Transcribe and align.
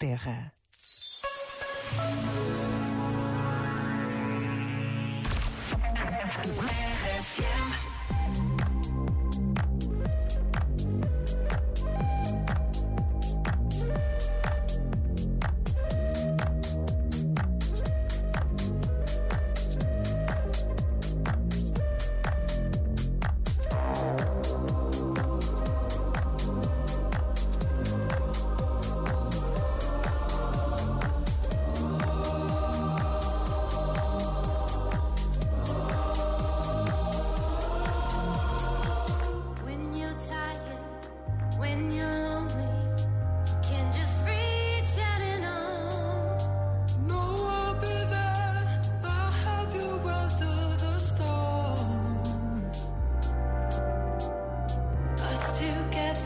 terra. 0.00 0.52
When 6.56 7.89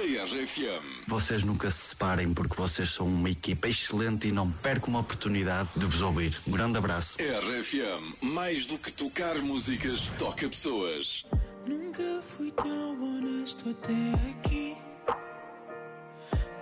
RFM? 0.00 1.06
Vocês 1.06 1.44
nunca 1.44 1.70
se 1.70 1.88
separem 1.88 2.32
porque 2.32 2.56
vocês 2.56 2.88
são 2.90 3.06
uma 3.06 3.28
equipa 3.28 3.68
excelente 3.68 4.28
e 4.28 4.32
não 4.32 4.50
percam 4.50 4.88
uma 4.88 5.00
oportunidade 5.00 5.68
de 5.76 5.84
vos 5.84 6.00
ouvir. 6.00 6.40
Um 6.46 6.52
grande 6.52 6.78
abraço. 6.78 7.18
RFM, 7.18 8.16
mais 8.22 8.64
do 8.64 8.78
que 8.78 8.90
tocar 8.90 9.36
músicas, 9.36 10.10
toca 10.18 10.48
pessoas. 10.48 11.26
Nunca 11.66 12.22
fui 12.34 12.50
tão 12.52 13.02
honesto 13.02 13.68
até 13.68 13.92
aqui. 14.30 14.76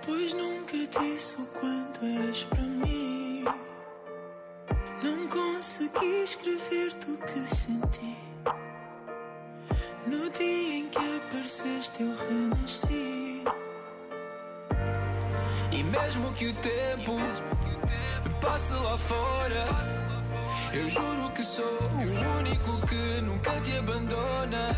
Pois 0.05 0.35
nunca 0.35 0.77
disse 1.01 1.41
o 1.41 1.47
quanto 1.47 2.05
és 2.05 2.43
para 2.43 2.63
mim. 2.63 3.45
Não 5.01 5.29
consegui 5.29 6.25
escrever-te 6.25 7.11
o 7.11 7.19
que 7.19 7.55
senti. 7.55 7.88
Que 11.49 11.63
apareceste, 11.63 12.03
eu 12.03 12.15
renasci. 12.29 13.45
E 15.73 15.83
mesmo 15.83 16.33
que 16.35 16.49
o 16.49 16.55
tempo 16.55 17.19
passe 18.41 18.73
lá 18.75 18.99
fora, 18.99 19.65
eu 20.75 20.89
juro 20.89 21.31
que 21.35 21.43
sou 21.43 21.65
o 21.65 22.39
único 22.39 22.87
que 22.87 23.21
nunca 23.23 23.53
te 23.63 23.79
abandona. 23.79 24.77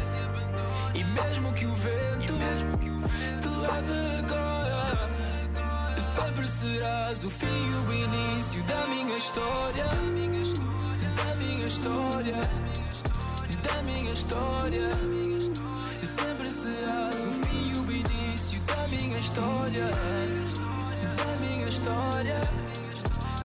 E 0.94 1.05
mesmo 1.05 1.52
que 1.52 1.67
o 1.67 1.75
vento 1.75 2.34
te 3.40 3.49
leve 3.49 4.19
agora, 4.20 5.11
sempre 6.14 6.46
serás 6.46 7.25
o 7.25 7.31
fim 7.31 7.46
e 7.46 7.88
o 7.88 7.93
início 7.93 8.62
da 8.64 8.87
minha 8.87 9.19
história. 9.19 9.84
Da 11.16 11.34
minha 11.34 11.66
história, 11.66 12.37
da 13.62 13.82
minha 13.82 14.12
história. 14.12 15.09
História. 19.70 21.14
Da 21.17 21.37
minha 21.40 21.69
história. 21.69 22.69